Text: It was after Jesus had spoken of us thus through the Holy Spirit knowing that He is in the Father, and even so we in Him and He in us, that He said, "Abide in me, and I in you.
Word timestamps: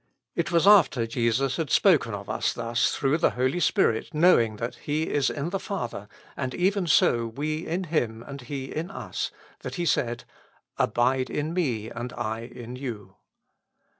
It 0.35 0.51
was 0.51 0.65
after 0.65 1.05
Jesus 1.05 1.57
had 1.57 1.69
spoken 1.69 2.15
of 2.15 2.27
us 2.27 2.53
thus 2.53 2.95
through 2.95 3.19
the 3.19 3.29
Holy 3.37 3.59
Spirit 3.59 4.11
knowing 4.15 4.55
that 4.55 4.73
He 4.77 5.03
is 5.03 5.29
in 5.29 5.51
the 5.51 5.59
Father, 5.59 6.07
and 6.35 6.55
even 6.55 6.87
so 6.87 7.27
we 7.27 7.67
in 7.67 7.83
Him 7.83 8.23
and 8.25 8.41
He 8.41 8.65
in 8.73 8.89
us, 8.89 9.29
that 9.59 9.75
He 9.75 9.85
said, 9.85 10.23
"Abide 10.79 11.29
in 11.29 11.53
me, 11.53 11.91
and 11.91 12.13
I 12.13 12.39
in 12.39 12.75
you. 12.75 13.17